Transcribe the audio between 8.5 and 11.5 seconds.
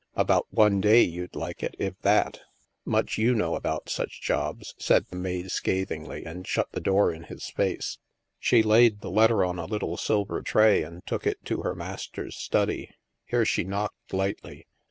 laid the letter on a little silver tray, and took it